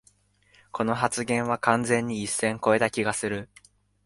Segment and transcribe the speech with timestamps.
[0.71, 3.49] この発言は完全に一線こえた気がする